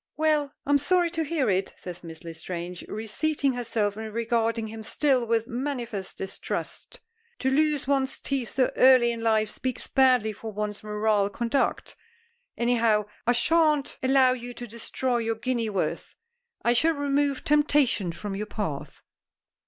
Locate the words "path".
18.47-19.03